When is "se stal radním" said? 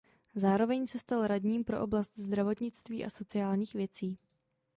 0.87-1.63